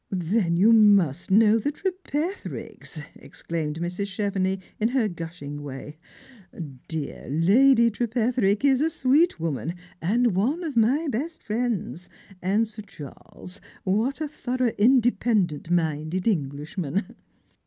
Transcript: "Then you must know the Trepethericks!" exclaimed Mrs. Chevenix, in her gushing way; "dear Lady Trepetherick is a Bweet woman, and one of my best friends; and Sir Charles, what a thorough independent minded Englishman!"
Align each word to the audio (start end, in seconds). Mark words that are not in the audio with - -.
"Then 0.09 0.57
you 0.57 0.73
must 0.73 1.29
know 1.29 1.59
the 1.59 1.71
Trepethericks!" 1.71 3.03
exclaimed 3.13 3.79
Mrs. 3.79 4.07
Chevenix, 4.07 4.63
in 4.79 4.87
her 4.87 5.07
gushing 5.07 5.61
way; 5.61 5.99
"dear 6.87 7.27
Lady 7.29 7.91
Trepetherick 7.91 8.65
is 8.65 8.81
a 8.81 8.89
Bweet 9.07 9.39
woman, 9.39 9.75
and 10.01 10.35
one 10.35 10.63
of 10.63 10.75
my 10.75 11.07
best 11.07 11.43
friends; 11.43 12.09
and 12.41 12.67
Sir 12.67 12.81
Charles, 12.81 13.61
what 13.83 14.21
a 14.21 14.27
thorough 14.27 14.73
independent 14.79 15.69
minded 15.69 16.27
Englishman!" 16.27 17.15